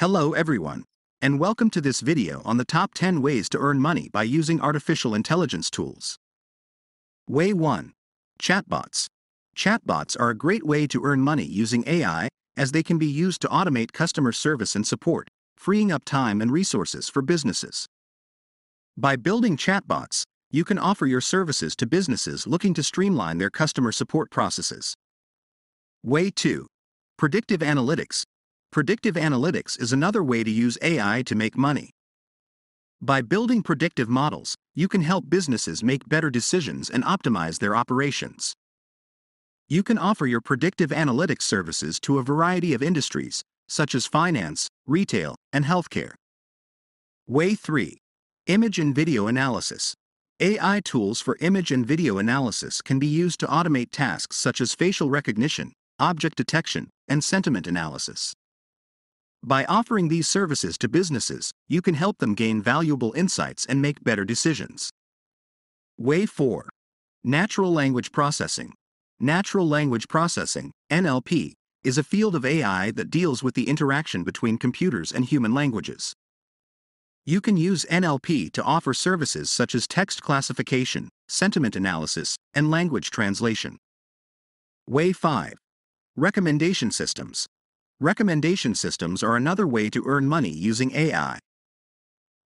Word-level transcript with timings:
Hello 0.00 0.32
everyone, 0.32 0.84
and 1.20 1.38
welcome 1.38 1.68
to 1.68 1.78
this 1.78 2.00
video 2.00 2.40
on 2.46 2.56
the 2.56 2.64
top 2.64 2.94
10 2.94 3.20
ways 3.20 3.50
to 3.50 3.58
earn 3.58 3.82
money 3.82 4.08
by 4.10 4.22
using 4.22 4.58
artificial 4.58 5.14
intelligence 5.14 5.68
tools. 5.68 6.16
Way 7.28 7.52
1. 7.52 7.92
Chatbots. 8.40 9.08
Chatbots 9.54 10.18
are 10.18 10.30
a 10.30 10.34
great 10.34 10.64
way 10.64 10.86
to 10.86 11.04
earn 11.04 11.20
money 11.20 11.44
using 11.44 11.84
AI, 11.86 12.30
as 12.56 12.72
they 12.72 12.82
can 12.82 12.96
be 12.96 13.04
used 13.04 13.42
to 13.42 13.48
automate 13.48 13.92
customer 13.92 14.32
service 14.32 14.74
and 14.74 14.86
support, 14.86 15.28
freeing 15.58 15.92
up 15.92 16.06
time 16.06 16.40
and 16.40 16.50
resources 16.50 17.10
for 17.10 17.20
businesses. 17.20 17.84
By 18.96 19.16
building 19.16 19.58
chatbots, 19.58 20.22
you 20.50 20.64
can 20.64 20.78
offer 20.78 21.04
your 21.04 21.20
services 21.20 21.76
to 21.76 21.86
businesses 21.86 22.46
looking 22.46 22.72
to 22.72 22.82
streamline 22.82 23.36
their 23.36 23.50
customer 23.50 23.92
support 23.92 24.30
processes. 24.30 24.94
Way 26.02 26.30
2. 26.30 26.66
Predictive 27.18 27.60
Analytics. 27.60 28.22
Predictive 28.72 29.16
analytics 29.16 29.80
is 29.82 29.92
another 29.92 30.22
way 30.22 30.44
to 30.44 30.50
use 30.50 30.78
AI 30.80 31.24
to 31.26 31.34
make 31.34 31.56
money. 31.56 31.90
By 33.02 33.20
building 33.20 33.64
predictive 33.64 34.08
models, 34.08 34.54
you 34.76 34.86
can 34.86 35.00
help 35.00 35.28
businesses 35.28 35.82
make 35.82 36.08
better 36.08 36.30
decisions 36.30 36.88
and 36.88 37.02
optimize 37.02 37.58
their 37.58 37.74
operations. 37.74 38.54
You 39.68 39.82
can 39.82 39.98
offer 39.98 40.24
your 40.24 40.40
predictive 40.40 40.90
analytics 40.90 41.42
services 41.42 41.98
to 42.00 42.18
a 42.18 42.22
variety 42.22 42.72
of 42.72 42.80
industries, 42.80 43.42
such 43.68 43.92
as 43.92 44.06
finance, 44.06 44.68
retail, 44.86 45.34
and 45.52 45.64
healthcare. 45.64 46.12
Way 47.26 47.56
3. 47.56 47.98
Image 48.46 48.78
and 48.78 48.94
Video 48.94 49.26
Analysis. 49.26 49.94
AI 50.38 50.80
tools 50.84 51.20
for 51.20 51.36
image 51.40 51.72
and 51.72 51.84
video 51.84 52.18
analysis 52.18 52.82
can 52.82 53.00
be 53.00 53.08
used 53.08 53.40
to 53.40 53.46
automate 53.48 53.90
tasks 53.90 54.36
such 54.36 54.60
as 54.60 54.76
facial 54.76 55.10
recognition, 55.10 55.72
object 55.98 56.36
detection, 56.36 56.88
and 57.08 57.24
sentiment 57.24 57.66
analysis. 57.66 58.32
By 59.42 59.64
offering 59.64 60.08
these 60.08 60.28
services 60.28 60.76
to 60.78 60.88
businesses, 60.88 61.52
you 61.66 61.80
can 61.80 61.94
help 61.94 62.18
them 62.18 62.34
gain 62.34 62.60
valuable 62.60 63.12
insights 63.14 63.64
and 63.64 63.80
make 63.80 64.04
better 64.04 64.24
decisions. 64.24 64.90
Way 65.96 66.26
4. 66.26 66.68
Natural 67.24 67.72
Language 67.72 68.12
Processing. 68.12 68.74
Natural 69.18 69.66
Language 69.66 70.08
Processing, 70.08 70.72
NLP, 70.90 71.54
is 71.82 71.96
a 71.96 72.04
field 72.04 72.34
of 72.34 72.44
AI 72.44 72.90
that 72.90 73.10
deals 73.10 73.42
with 73.42 73.54
the 73.54 73.68
interaction 73.68 74.24
between 74.24 74.58
computers 74.58 75.10
and 75.10 75.24
human 75.24 75.54
languages. 75.54 76.12
You 77.24 77.40
can 77.40 77.56
use 77.56 77.86
NLP 77.90 78.52
to 78.52 78.62
offer 78.62 78.92
services 78.92 79.50
such 79.50 79.74
as 79.74 79.86
text 79.86 80.22
classification, 80.22 81.08
sentiment 81.28 81.76
analysis, 81.76 82.36
and 82.54 82.70
language 82.70 83.10
translation. 83.10 83.78
Way 84.86 85.12
5. 85.12 85.54
Recommendation 86.16 86.90
systems. 86.90 87.46
Recommendation 88.02 88.74
systems 88.74 89.22
are 89.22 89.36
another 89.36 89.66
way 89.66 89.90
to 89.90 90.02
earn 90.06 90.26
money 90.26 90.48
using 90.48 90.90
AI. 90.96 91.38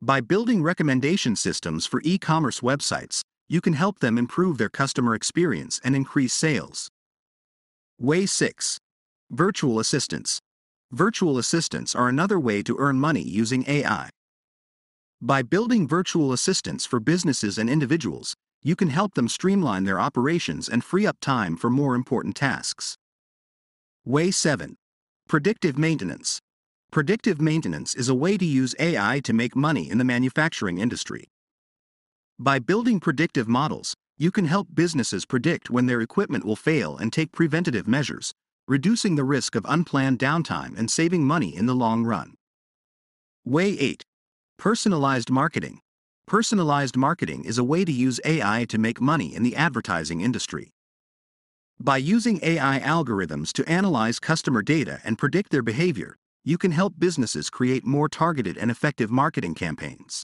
By 0.00 0.22
building 0.22 0.62
recommendation 0.62 1.36
systems 1.36 1.84
for 1.84 2.00
e 2.04 2.16
commerce 2.16 2.60
websites, 2.60 3.20
you 3.50 3.60
can 3.60 3.74
help 3.74 3.98
them 3.98 4.16
improve 4.16 4.56
their 4.56 4.70
customer 4.70 5.14
experience 5.14 5.78
and 5.84 5.94
increase 5.94 6.32
sales. 6.32 6.88
Way 8.00 8.24
6. 8.24 8.78
Virtual 9.30 9.78
assistants. 9.78 10.40
Virtual 10.90 11.36
assistants 11.36 11.94
are 11.94 12.08
another 12.08 12.40
way 12.40 12.62
to 12.62 12.78
earn 12.78 12.98
money 12.98 13.22
using 13.22 13.62
AI. 13.68 14.08
By 15.20 15.42
building 15.42 15.86
virtual 15.86 16.32
assistants 16.32 16.86
for 16.86 16.98
businesses 16.98 17.58
and 17.58 17.68
individuals, 17.68 18.32
you 18.62 18.74
can 18.74 18.88
help 18.88 19.12
them 19.12 19.28
streamline 19.28 19.84
their 19.84 20.00
operations 20.00 20.66
and 20.66 20.82
free 20.82 21.06
up 21.06 21.18
time 21.20 21.58
for 21.58 21.68
more 21.68 21.94
important 21.94 22.36
tasks. 22.36 22.96
Way 24.06 24.30
7. 24.30 24.76
Predictive 25.32 25.78
Maintenance. 25.78 26.42
Predictive 26.90 27.40
maintenance 27.40 27.94
is 27.94 28.10
a 28.10 28.14
way 28.14 28.36
to 28.36 28.44
use 28.44 28.74
AI 28.78 29.18
to 29.24 29.32
make 29.32 29.56
money 29.56 29.88
in 29.88 29.96
the 29.96 30.04
manufacturing 30.04 30.76
industry. 30.76 31.30
By 32.38 32.58
building 32.58 33.00
predictive 33.00 33.48
models, 33.48 33.94
you 34.18 34.30
can 34.30 34.44
help 34.44 34.68
businesses 34.74 35.24
predict 35.24 35.70
when 35.70 35.86
their 35.86 36.02
equipment 36.02 36.44
will 36.44 36.54
fail 36.54 36.98
and 36.98 37.10
take 37.10 37.32
preventative 37.32 37.88
measures, 37.88 38.34
reducing 38.68 39.16
the 39.16 39.24
risk 39.24 39.54
of 39.54 39.64
unplanned 39.66 40.18
downtime 40.18 40.76
and 40.76 40.90
saving 40.90 41.24
money 41.24 41.56
in 41.56 41.64
the 41.64 41.74
long 41.74 42.04
run. 42.04 42.34
Way 43.42 43.68
8. 43.78 44.04
Personalized 44.58 45.30
Marketing. 45.30 45.80
Personalized 46.26 46.98
marketing 46.98 47.46
is 47.46 47.56
a 47.56 47.64
way 47.64 47.86
to 47.86 47.92
use 47.92 48.20
AI 48.26 48.66
to 48.68 48.76
make 48.76 49.00
money 49.00 49.34
in 49.34 49.42
the 49.42 49.56
advertising 49.56 50.20
industry. 50.20 50.72
By 51.82 51.96
using 51.96 52.38
AI 52.44 52.78
algorithms 52.78 53.52
to 53.54 53.68
analyze 53.68 54.20
customer 54.20 54.62
data 54.62 55.00
and 55.02 55.18
predict 55.18 55.50
their 55.50 55.64
behavior, 55.64 56.16
you 56.44 56.56
can 56.56 56.70
help 56.70 56.94
businesses 56.96 57.50
create 57.50 57.84
more 57.84 58.08
targeted 58.08 58.56
and 58.56 58.70
effective 58.70 59.10
marketing 59.10 59.56
campaigns. 59.56 60.22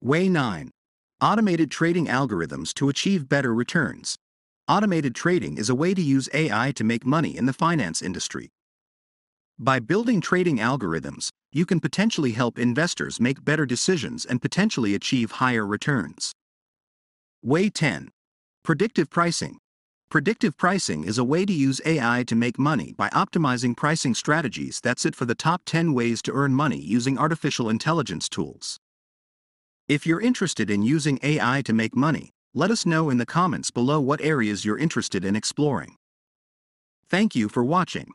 Way 0.00 0.28
9. 0.28 0.72
Automated 1.20 1.70
trading 1.70 2.06
algorithms 2.06 2.74
to 2.74 2.88
achieve 2.88 3.28
better 3.28 3.54
returns. 3.54 4.16
Automated 4.66 5.14
trading 5.14 5.56
is 5.56 5.68
a 5.68 5.74
way 5.76 5.94
to 5.94 6.02
use 6.02 6.28
AI 6.34 6.72
to 6.72 6.82
make 6.82 7.06
money 7.06 7.36
in 7.36 7.46
the 7.46 7.52
finance 7.52 8.02
industry. 8.02 8.48
By 9.56 9.78
building 9.78 10.20
trading 10.20 10.56
algorithms, 10.58 11.28
you 11.52 11.64
can 11.64 11.78
potentially 11.78 12.32
help 12.32 12.58
investors 12.58 13.20
make 13.20 13.44
better 13.44 13.66
decisions 13.66 14.24
and 14.24 14.42
potentially 14.42 14.96
achieve 14.96 15.30
higher 15.30 15.64
returns. 15.64 16.32
Way 17.40 17.70
10. 17.70 18.10
Predictive 18.64 19.10
pricing. 19.10 19.60
Predictive 20.10 20.56
pricing 20.56 21.04
is 21.04 21.18
a 21.18 21.24
way 21.24 21.46
to 21.46 21.52
use 21.52 21.80
AI 21.86 22.24
to 22.26 22.34
make 22.34 22.58
money 22.58 22.92
by 22.98 23.08
optimizing 23.10 23.76
pricing 23.76 24.12
strategies 24.12 24.80
that's 24.80 25.06
it 25.06 25.14
for 25.14 25.24
the 25.24 25.36
top 25.36 25.62
10 25.66 25.94
ways 25.94 26.20
to 26.22 26.32
earn 26.32 26.52
money 26.52 26.80
using 26.80 27.16
artificial 27.16 27.68
intelligence 27.70 28.28
tools. 28.28 28.80
If 29.86 30.08
you're 30.08 30.20
interested 30.20 30.68
in 30.68 30.82
using 30.82 31.20
AI 31.22 31.62
to 31.62 31.72
make 31.72 31.94
money, 31.94 32.32
let 32.52 32.72
us 32.72 32.84
know 32.84 33.08
in 33.08 33.18
the 33.18 33.24
comments 33.24 33.70
below 33.70 34.00
what 34.00 34.20
areas 34.20 34.64
you're 34.64 34.76
interested 34.76 35.24
in 35.24 35.36
exploring. 35.36 35.94
Thank 37.08 37.36
you 37.36 37.48
for 37.48 37.62
watching. 37.62 38.10